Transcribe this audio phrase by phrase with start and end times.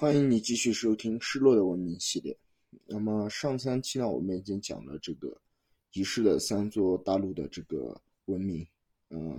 [0.00, 2.34] 欢迎你继续收听《失落的文明》系列。
[2.86, 5.38] 那么上三期呢，我们已经讲了这个
[5.92, 8.66] 遗失的三座大陆的这个文明，
[9.10, 9.38] 嗯，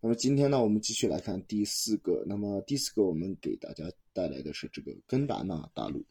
[0.00, 2.22] 那么今天呢，我们继续来看第四个。
[2.24, 3.82] 那么第四个，我们给大家
[4.12, 6.04] 带来的是这个根达纳大陆。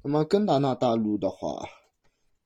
[0.00, 1.66] 那么根达纳大陆的话，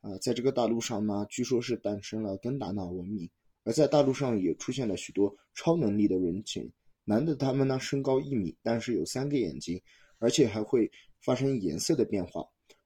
[0.00, 3.28] 啊，在这个大陆上呢，据说是诞生了根达纳文明，
[3.62, 6.66] 而在大陆上也出现了许多超能力的人群。
[7.04, 9.78] 男的他们呢，身高一米，但是有三个眼睛，
[10.18, 10.90] 而且还会
[11.20, 12.44] 发生颜色的变化。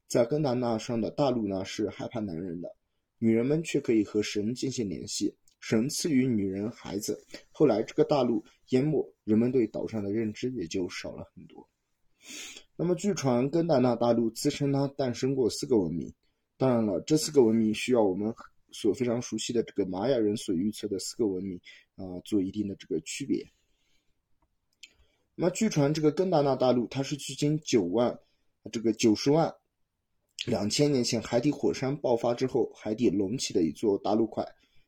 [0.09, 2.69] 在根达纳上的大陆呢，是害怕男人的，
[3.19, 7.19] 女人们却可以和神进行联系，神赐予女人孩子。
[7.51, 11.67] 后来这个大陆淹没，人们对岛上的认知也就少了很多。
[12.77, 16.13] 那么据传，根达纳大陆自称它诞生过四个文明。
[16.59, 18.33] 当然了，这四个文明需要我们
[18.71, 21.59] 所非常熟悉的这个玛雅人所预测的四个文明
[21.97, 23.43] 啊做一定的这个区别。
[25.35, 28.19] 那么据传，这个根达纳大陆它是距今九万
[28.71, 29.53] 这个九十万。
[30.45, 34.47] 两千年前，海底火山爆发之后，海底隆起的一座大陆块。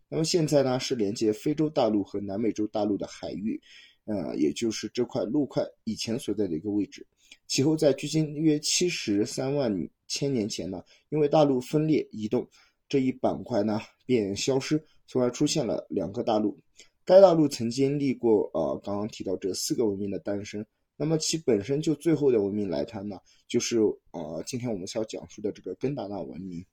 [0.08, 3.60] 那么现在呢，是连接非洲大陆和南美洲大陆的海域，
[4.04, 7.06] 呃，也就是这块陆块以前所在的一个位置。
[7.46, 9.72] 其后在距今约七十三万
[10.08, 12.46] 千年前呢，因为大陆分裂移动，
[12.88, 16.58] 这一板块呢便消失，从而出现了两个大陆。
[17.04, 20.64] 该大陆曾经历过呃刚刚提到这四个文明的诞生。
[20.96, 23.78] 那么其本身就最后的文明来谈呢，就是
[24.12, 26.64] 呃，今天我们所要讲述的这个根达纳文明。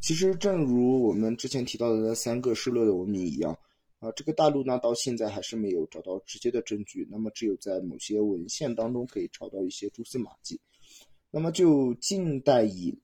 [0.00, 3.52] 其实正如我们之前提到的那三个失落的文明一样，
[3.98, 10.60] 啊，这个大陆呢到现在还是没有找到直接的证据，那么只有在某些文献当中可以找到一些蛛丝马迹。
[11.30, 12.96] 那么就近代以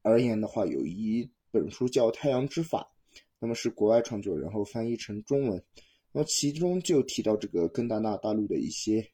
[0.00, 2.90] 而言的话，有一本书叫《太阳之法》，
[3.42, 5.60] 那么是国外创作，然后翻译成中文。
[6.12, 9.04] 那么其中就提到这个根达纳大陆的一些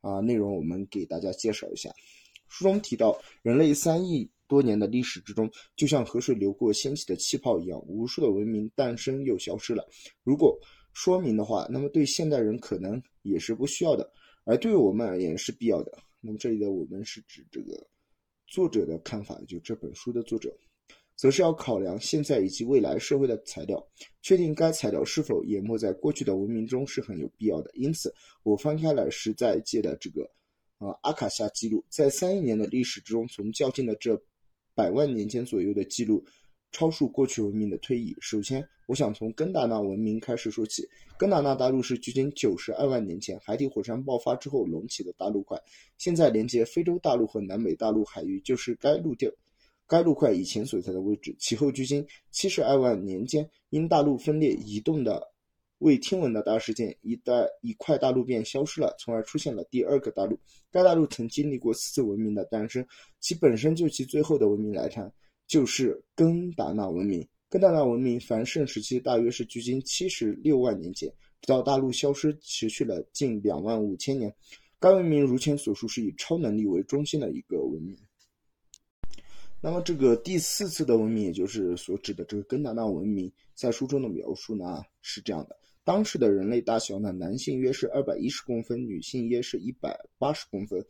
[0.00, 1.88] 啊内容，我们给大家介绍一下。
[2.48, 9.88] 书中提到，人类三亿多年的历史之中，就像河水流过掀起的气泡一样，无数的文明诞生又消失了。
[10.24, 10.58] 如果
[10.92, 14.12] 说明的话，那么对现代人可能也是不需要的，
[14.44, 15.96] 而对我们而言是必要的。
[16.20, 17.86] 那么这里的我们是指这个
[18.48, 20.52] 作者的看法，就这本书的作者。
[21.22, 23.80] 则是要考量现在以及未来社会的材料，
[24.22, 27.70] 确定该材料是否淹没在过去的文明中是很有必要的。
[27.74, 28.12] 因此，
[28.42, 30.28] 我翻开了时在界的这个，
[30.78, 34.20] 呃，阿卡夏记录，在三亿年的历史之中，从较近的这
[34.74, 36.24] 百万年间左右的记录，
[36.72, 38.12] 超述过去文明的推移。
[38.20, 40.82] 首先，我想从根达纳文明开始说起。
[41.16, 45.56] 根达纳大陆是距今九十二万年前海底火山爆发之后隆起的大陆块，
[45.98, 49.32] 现在连接非洲大陆和南美大陆海域，就是该陆地。
[49.92, 55.22] 该陆块以前所在的位置，其后距今七十二万年间，因大陆分裂移动的
[55.80, 60.38] 未听闻的大事件，一带一块大陆便消失了，从而出现了第二个大陆。
[60.70, 62.82] 该大陆曾经历过四次文明的诞生，
[63.20, 65.12] 其本身就其最后的文明来谈，
[65.46, 67.28] 就是根达纳文明。
[67.50, 71.06] 根达纳文明繁盛时期大约是距今七十六万年前，
[71.42, 74.34] 直到大陆消失，持续了近两万五千年。
[74.80, 77.94] 该文明如前所述，是以超能力为中心的一个文明。
[79.64, 90.84] 那么这个第四次的文明，也就是所指的这个根达纳文明，在书中的描述呢是这样的：当时的人类大小呢，男性约是二百一十公分，女性约是一百八十公分。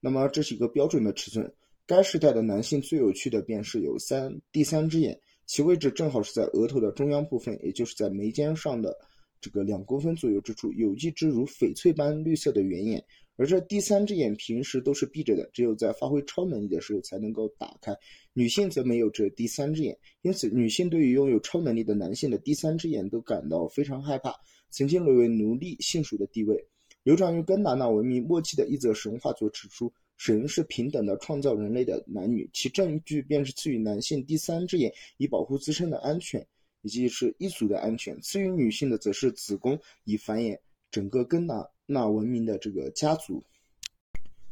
[0.00, 1.52] 那么这是一个标准的尺寸。
[1.86, 8.96] 该时代的男性最有趣的便是有三第三只眼，其位置正好是在额头的中央部分，也就是在眉间上的
[9.38, 13.04] 这个两公分左右之处，有一只如翡翠般绿色的圆眼。
[13.36, 17.92] 而这第三只眼平时都是闭着的，只有在发挥超能力的时候才能够打开。
[18.32, 24.32] 女性则没有这第三只眼，因此女性对于拥有超能力的男性的第三只眼都感到非常害怕，
[24.70, 26.64] 曾经沦为奴隶性属的地位。
[27.02, 36.46] 流传于根达纳文明末期的一则神话所指出，神是平等的创造人类的男女，其证据便是赐予男性第三只眼以保护自身的安全，
[36.82, 40.58] 以及是一族的安全；赐予女性的则是子宫以繁衍
[40.90, 41.68] 整个根达。
[41.86, 43.42] 那文明的这个家族，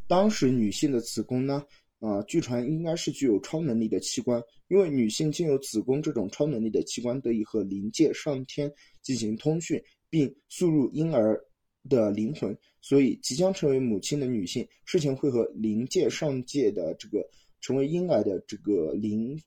[0.07, 1.65] 当时女性的子宫呢，
[2.01, 8.71] 啊，据传应该是具有超能力的器官，因为女性经由子宫这种超能力的器官得以和灵界上天
[9.01, 11.43] 进行通讯，并输入婴儿
[11.89, 17.27] 的灵魂，所以即将成为母亲的女性，事前会和灵界上界的这个
[17.61, 19.41] 成为婴儿的这个灵，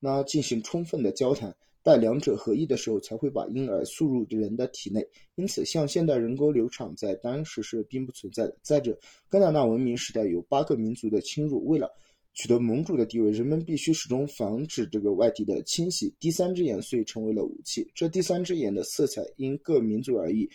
[0.00, 1.54] 那进行充分的交谈。
[1.82, 5.04] 待两者合一的时候，才会把婴儿输入人的体内。
[5.34, 8.56] 因此，像现代人工流产在当时是并不存在的。
[8.62, 8.96] 再者，
[9.28, 11.90] 根达纳文明时代有八个民族的侵入，为了
[12.34, 16.14] 取得盟主的地位，人们必须始终防止这个外敌的侵袭。
[16.20, 17.90] 第三只眼遂成为了武器。
[17.94, 20.48] 这第三只眼的色彩因各民族而异，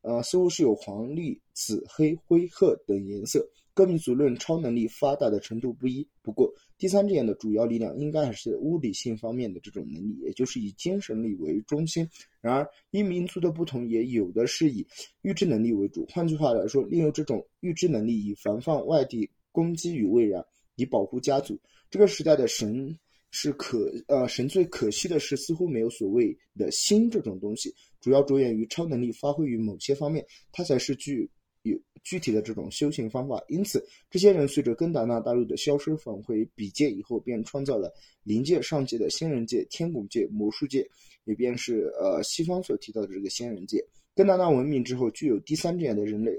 [0.00, 3.48] 呃，似乎是有黄、绿、紫、黑、灰、褐等颜色。
[3.74, 6.06] 各民族论超能力发达的程度不一。
[6.20, 12.06] 不过，第三只眼的主要力量应该还是物理性方面的这种能力，也就是以精神力为中心。
[12.40, 14.86] 然而，因民族的不同，也有的是以
[15.22, 16.06] 预知能力为主。
[16.10, 20.44] 换句话来说，利用这种预知能力以防范外地攻击与未然，
[20.76, 21.58] 以保护家族。
[21.90, 22.98] 这个时代的神
[23.30, 31.30] 是可呃神最可惜的是，似乎没有所谓的心这种东西，主要着眼于超能力发挥于某些方面，它才是具
[31.62, 33.42] 有具体的这种修行方法。
[33.48, 37.92] 因此，这些人随着根达纳大陆的消失，返回比界以后，便创造了
[38.22, 40.88] 灵界、上界的仙人界、天古界、魔术界。
[41.24, 43.80] 也便是呃西方所提到的这个仙人界，
[44.12, 46.32] 根达纳文明之后具有第三只眼的人类，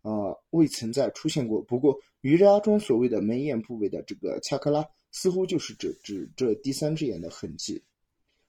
[0.00, 1.60] 啊未曾再出现过。
[1.60, 4.82] 不过瑜伽中所谓的眉眼部位的这个恰克拉，
[5.12, 7.82] 似乎就是指指这第三只眼的痕迹。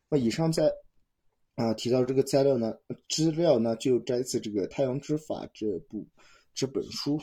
[0.10, 0.72] 那以上在
[1.56, 2.74] 啊提到这个资料呢，
[3.10, 6.08] 资料呢就摘自这个《太阳之法》这部
[6.54, 7.20] 这本书。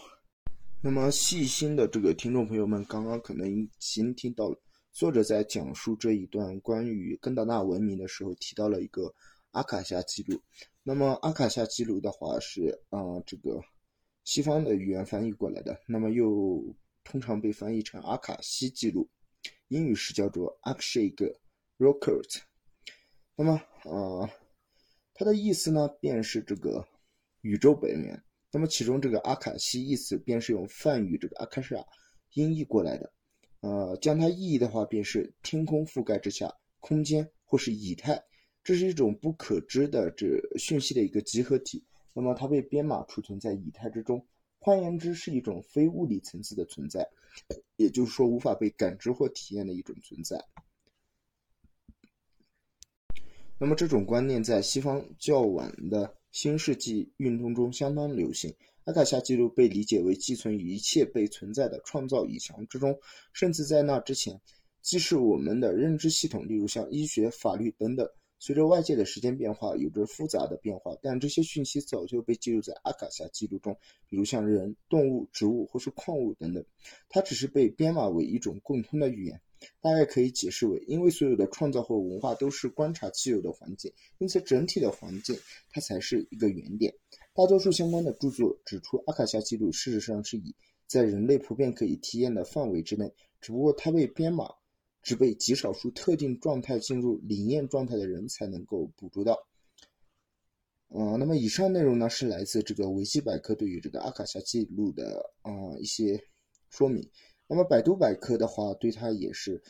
[0.81, 4.61] 那么细心的这个听众朋友们，刚刚可能已经听到了。
[4.93, 9.15] 作者在讲述这一段关于根达纳文明的时候，提到了一个
[9.53, 10.41] 阿卡夏记录。
[10.83, 13.61] 那么阿卡夏记录的话是啊，这个
[14.25, 16.65] 西方的语言翻译过来的，那么又
[17.05, 19.09] 通常被翻译成阿卡西记录，
[19.69, 21.35] 英语是叫做 Akashic
[21.79, 22.41] Record。
[23.37, 24.31] 那么啊，
[25.15, 26.87] 它的意思呢，便是这个
[27.41, 28.23] 宇宙本源。
[28.53, 31.85] 那么其中这个阿卡西意思，便是用梵语这个阿卡莎
[32.35, 33.13] 音译过来的。
[33.61, 38.23] 呃，将它意义的话，便是天空覆盖之下，空间或是以太，
[38.63, 41.85] 这是一种不可知的这讯息的一个集合体。
[42.15, 44.25] 那么它被编码储存在以太之中，
[44.59, 47.09] 换言之，是一种非物理层次的存在，
[47.77, 50.43] 也就是说无法被感知或体验的一种存在。
[53.61, 58.55] 那么这种观念在西方较晚的新世纪运动中相当流行。
[58.85, 62.97] 阿卡夏记录被理解为寄存于一切被存在的创造异象之中，
[63.33, 64.41] 甚至在那之前，
[64.81, 68.09] 既是我们的认知系统，例如像医学、法律等等，
[68.39, 70.97] 随着外界的时间变化，有着复杂的变化。
[71.03, 73.77] 但这些讯息早就被记录在阿卡夏记录中，
[74.09, 76.65] 比如像人、动物、植物或是矿物等等，
[77.09, 79.41] 它只是被编码为一种共通的语言。
[79.81, 85.37] 大概可以解释为，因为所有的创造和文化都是观察既有的环境，因此整体的环境
[85.71, 86.95] 它才是一个原点。
[87.35, 90.55] 大多数相关的著作指出，阿卡夏记录事实上是以
[90.87, 94.49] 在人类普遍可以体验的范围之内，只不过它被编码，
[95.03, 99.39] 只被极少数特定状态进入灵验状态的人才能够捕捉到。
[100.89, 106.19] 嗯，那么以上内容呢是来自这个维基百科对于这个阿卡夏记录的啊一些
[106.71, 107.09] 说明。
[107.49, 109.61] 那么百度百科的话，对它也是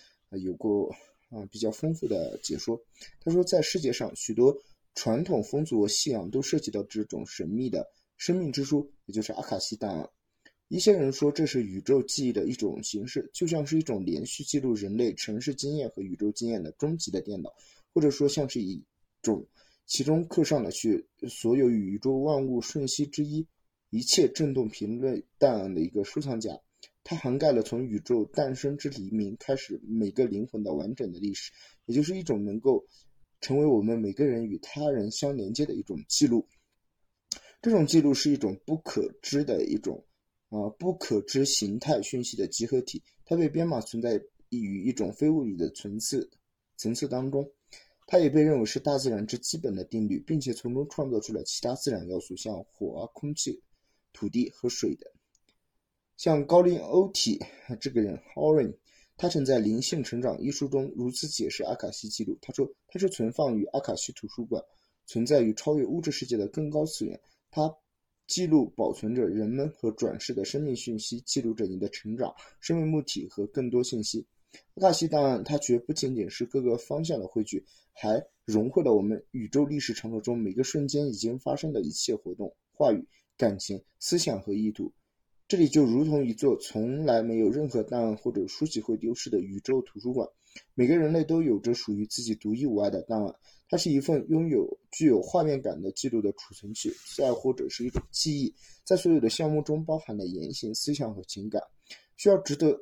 [0.42, 0.94] 有过
[1.30, 2.78] 啊比较丰富的解说。
[3.20, 4.54] 他说，在世界上许多。
[4.94, 7.86] 传统风俗和信仰都涉及到这种神秘的
[8.16, 10.10] 生命之书，也就是阿卡西档案。
[10.66, 17.54] 一些人说这是宇宙记忆的一种形式，就像是一种连续记录人类城市经验和宇宙经验的终极的电脑，
[17.94, 18.82] 或者说像是一
[19.22, 19.46] 种
[19.86, 23.46] 其中刻上了去所有宇宙万物瞬息之一、
[23.90, 26.58] 一切振动频率档案的一个收藏夹。
[27.04, 31.52] 它涵盖了从宇宙诞生之黎明开始每个灵魂的完整的历史，
[31.86, 32.84] 也就是一种能够。
[33.40, 36.44] 成为我们每个人与他人相连接的一种记录。
[37.62, 40.04] 这种记录是一种不可知的一种
[40.48, 46.28] 啊不可知形态讯息的集合体，它被编码存在于一种非物理的层次
[46.78, 47.48] 层次当中。
[48.08, 53.62] 它也被认为是大自然之基本的定律，并且从中创造出了其他自然要素，像火啊、空气、
[54.12, 55.12] 土地和水的。
[56.18, 57.38] 像高林欧体
[57.80, 58.74] 这个人 o r i n
[59.16, 64.60] 他曾在《灵性成长》一书中如此解释阿卡西记录：他说，它是存放于阿卡西图书馆，
[65.06, 67.20] 存在于超越物质世界的更高次元。
[67.52, 67.72] 它
[68.26, 74.26] 记录保存着人们和转世的生命讯息，记录着你的成长、生命母体和更多信息。
[74.74, 83.06] 阿卡西档案，它绝不仅仅是各个方向的汇聚，还融汇了我们宇宙历史长河中每个瞬间已经发生的一切活动、话语、
[83.36, 84.92] 感情、思想和意图。
[85.48, 90.28] 这里就如同一座从来没有任何档案或者书籍会丢失的宇宙图书馆，
[90.74, 93.34] 每个人类都有着属于自己独一无二的档案。
[93.66, 101.62] 它是一份拥有具有画面感的记录的储存器，再或者是一种记忆，在所有的项目中包含了言行、思想和情感。
[102.18, 102.78] 需要值得，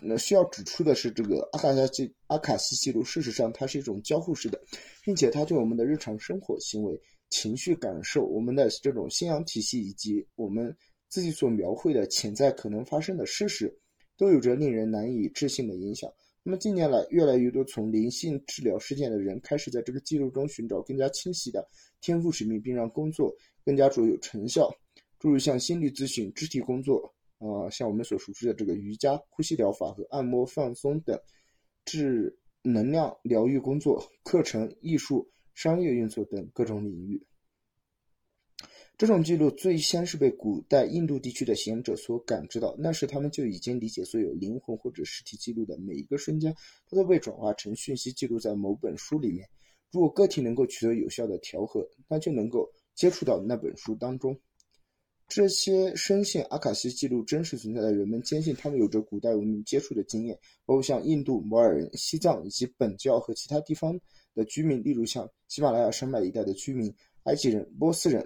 [0.00, 4.60] 那需要指出的是，这个阿卡西记阿卡西记录，事实上它是一种交互式的，
[5.02, 7.00] 并且它对我们的日常生活、行为、
[7.30, 10.72] 情绪感受、我们的这种信仰体系以及我们。
[11.14, 13.72] 自己所描绘的潜在可能发生的事实，
[14.16, 16.12] 都有着令人难以置信的影响。
[16.42, 21.64] 那么近年来，越来越多从灵性治疗事件的人开始在这个记录中寻找更加清晰的
[22.00, 23.32] 天赋使命，并让工作
[23.64, 24.68] 更加卓有成效。
[25.20, 31.16] 诸如像心理咨询、肢体工作、啊，像我们所熟知的这个瑜伽、呼吸疗法和按摩放松等，
[31.84, 37.24] 治能量疗愈工作、课程、艺术、商业运作等各种领域。
[38.96, 46.54] 这种记录最先是被古代印度地区的贤者所感知到，那时他们就已经理解，所有灵魂或者实体记录的每一个瞬间，
[46.88, 49.48] 它都被转化成讯息，记录在某本书里面。
[49.90, 54.38] 如果个体能够取得有效的调和，那就能够接触到那本书当中。
[55.26, 63.98] 这些深信阿卡西记录真实存在的人们，坚信他们有着古代文明接触的经验，包括像印度、摩尔人、西藏以及本教和其他地方
[64.34, 68.24] 的居民，例如像喜马拉雅山脉一带的居民、埃及人、波斯人。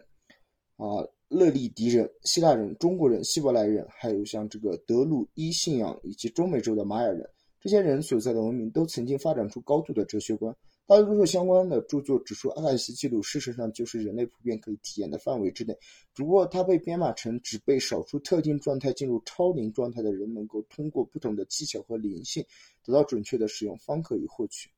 [0.78, 7.28] 啊，勒利迪人、希腊人、中国人、希伯来人，还有像这个德鲁伊信仰以及中美洲的玛雅人，
[7.60, 10.54] 这些人所在的文明都曾经发展出高度的哲学观。
[10.86, 15.76] 大多数相关的著作指出，阿卡西记录事实上就是人类普遍可以体验的范围之内，
[16.14, 22.42] 只不过它被编码成只被少数特定状态进入超灵状态的人能够通过不同的技巧和灵性
[22.84, 24.70] 得到准确的使用方可以获取。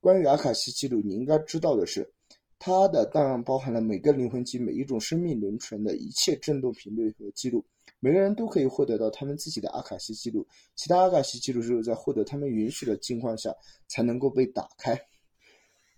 [0.00, 2.10] 关于阿卡西记录，你应该知道的是。
[2.58, 7.62] 它的档案包含了每个灵魂及每一种生命轮船的一切振动频率和记录，
[8.00, 10.46] 每个人都可以获得到他们自己的阿卡西记录。
[10.74, 13.54] 其他阿卡西记录只有在获得他们允许的情况下
[13.86, 14.98] 才能够被打开。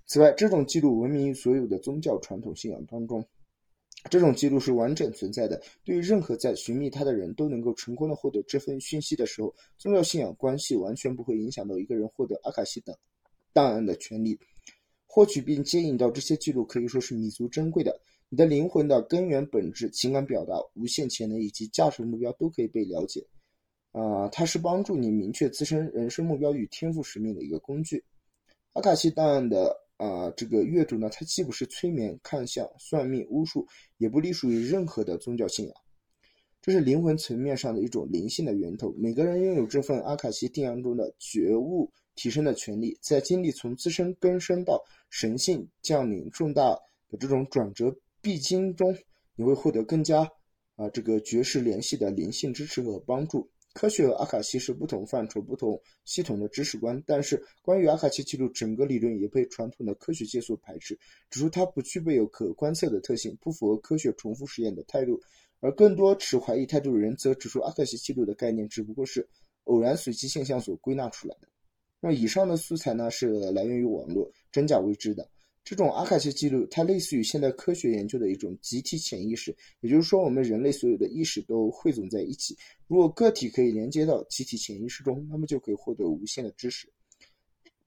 [0.06, 3.24] 此外，这种记录闻名于所有的宗教传统信仰当中。
[4.08, 12.96] 这种记录是完整存在的，对于任何在寻觅它的人都能够成功的获得这份讯息的时候，宗教信仰关系完全不会影响到一个人获得阿卡西等
[13.52, 14.38] 档案的权利。
[15.16, 17.98] 获取并接引到这些记录可以说是弥足珍贵的。
[18.28, 23.26] 你的灵魂的根源本质、情感表达、无限潜能以及价值目标都可以被了解。
[23.92, 28.04] 啊，它是帮助你明确自身人生目标与天赋使命的一个工具。
[28.74, 35.74] 阿卡西档案的啊这个阅读呢，它既不是催眠、看相、算命、巫术，也不隶属于任何的宗教信仰。
[36.60, 38.94] 这是灵魂层面上的一种灵性的源头。
[38.98, 41.90] 每个人拥有这份阿卡西定案中的觉悟。
[42.16, 46.70] 提升的权利，在经历从自身根深到神性降临重大
[47.08, 48.96] 的这种转折必经中，
[49.36, 50.28] 你会获得更加
[50.74, 53.48] 啊这个绝世联系的灵性支持和帮助。
[53.72, 65.20] 科学和阿卡西是不同范畴、不同系统的知识观，但是关于阿卡西记录整个理论也被传统的科学界所排斥，指出它不具备有可观测的特性，不符合科学重复实验的态度。
[65.60, 69.28] 而更多持怀疑态度的人则指出，阿卡西记录的概念只不过是
[69.64, 71.48] 偶然随机现象所归纳出来的。
[72.06, 75.28] 那么以上的素材呢，是来源于网络，真假未知的。
[75.64, 82.56] 这种阿卡西记录，它类似于现代科学研究的一种集体潜意识，也就是说，我们人类所有的意识都汇总在一起。
[82.86, 86.88] 如果个体可以连接到集体潜意识中，那么就可以获得无限的知识。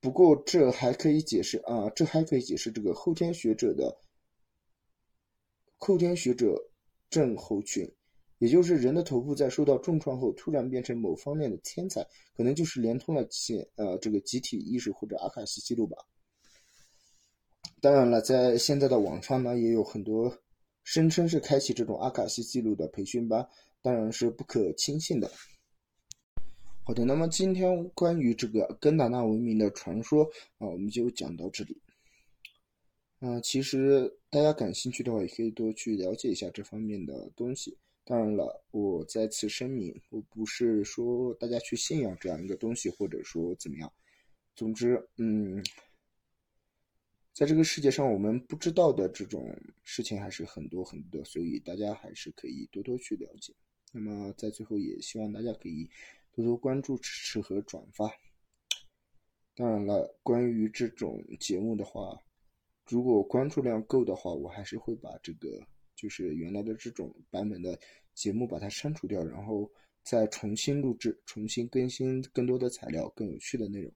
[0.02, 3.98] 不过，这还可以解释啊，这还可以解释这个后天学者的
[5.78, 6.62] 后天学者
[7.10, 7.90] 症候群。
[8.40, 12.06] 也就是人的头部在受到重创后突然变成某方面的天才，
[12.36, 15.98] 可能就是连通了集呃这个集体意识或者阿卡西记录吧。
[17.82, 20.36] 当然了，在现在的网上呢，也有很多
[20.84, 23.48] 声称是开启这种阿卡西记录的培训班，
[23.82, 25.30] 当然是不可轻信的。
[26.84, 30.24] 好的，那么今天关于这个根达纳文明的传说
[30.58, 31.78] 啊，我们就讲到这里。
[33.20, 37.78] 啊，其实大家感兴趣的话，也可以多去了解一下这方面的东西。
[38.10, 43.94] 当然了，我再次声明，我不是说大家去信仰这样一个东西，或者说怎么样。
[44.56, 45.64] 总之，嗯，
[47.34, 53.54] 在这个世界上，我们不知道的这种事情还是很多很多，所以大家还是可以多多去了解。
[53.92, 55.88] 那么，在最后也希望大家可以
[56.32, 58.12] 多多关注、支持和转发。
[59.54, 62.20] 当然了，关于这种节目的话，
[62.88, 65.48] 如果关注量够的话，我还是会把这个。
[66.00, 67.78] 就是原来的这种版本的
[68.14, 69.70] 节目，把它删除掉，然后
[70.04, 73.94] 再重新录制、重新更新更多的材料、更有趣的内容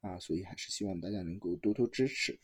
[0.00, 0.18] 啊！
[0.18, 2.38] 所以还是希望大家能够多多支持。